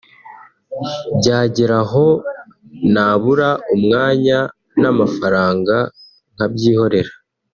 [1.17, 2.05] byageraho
[2.93, 4.39] nabura umwanya
[4.81, 5.75] n’amafaranga
[6.33, 7.11] nkabyihorera